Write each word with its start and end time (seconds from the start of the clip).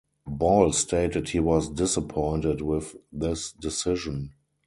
Ball 0.25 0.73
stated 0.73 1.29
he 1.29 1.39
was 1.39 1.69
"disappointed" 1.69 2.59
with 2.61 2.95
this 3.13 3.51
decision. 3.51 4.33